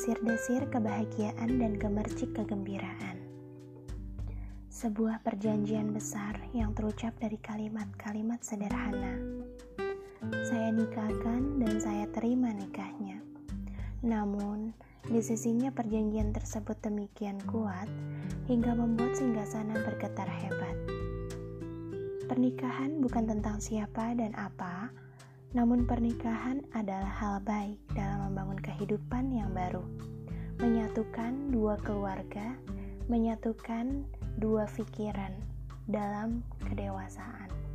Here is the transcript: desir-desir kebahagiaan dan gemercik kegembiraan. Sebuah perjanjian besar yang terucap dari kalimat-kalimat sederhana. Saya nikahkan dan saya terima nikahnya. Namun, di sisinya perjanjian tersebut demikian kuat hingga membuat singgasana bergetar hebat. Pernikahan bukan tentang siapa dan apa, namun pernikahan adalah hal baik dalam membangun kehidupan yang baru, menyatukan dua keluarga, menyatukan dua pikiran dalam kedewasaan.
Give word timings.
desir-desir 0.00 0.64
kebahagiaan 0.72 1.60
dan 1.60 1.76
gemercik 1.76 2.32
kegembiraan. 2.32 3.20
Sebuah 4.72 5.20
perjanjian 5.20 5.92
besar 5.92 6.40
yang 6.56 6.72
terucap 6.72 7.12
dari 7.20 7.36
kalimat-kalimat 7.36 8.40
sederhana. 8.40 9.20
Saya 10.46 10.72
nikahkan 10.72 11.60
dan 11.60 11.76
saya 11.84 12.08
terima 12.16 12.48
nikahnya. 12.56 13.20
Namun, 14.00 14.72
di 15.04 15.20
sisinya 15.20 15.68
perjanjian 15.68 16.32
tersebut 16.32 16.80
demikian 16.80 17.36
kuat 17.44 17.92
hingga 18.48 18.72
membuat 18.72 19.20
singgasana 19.20 19.76
bergetar 19.84 20.32
hebat. 20.32 20.76
Pernikahan 22.24 23.04
bukan 23.04 23.28
tentang 23.28 23.60
siapa 23.60 24.16
dan 24.16 24.32
apa, 24.32 24.88
namun 25.50 25.82
pernikahan 25.82 26.62
adalah 26.78 27.10
hal 27.10 27.42
baik 27.42 27.78
dalam 27.90 28.30
membangun 28.30 28.60
kehidupan 28.62 29.34
yang 29.34 29.50
baru, 29.50 29.82
menyatukan 30.62 31.50
dua 31.50 31.74
keluarga, 31.82 32.54
menyatukan 33.10 34.06
dua 34.38 34.70
pikiran 34.70 35.34
dalam 35.90 36.46
kedewasaan. 36.62 37.69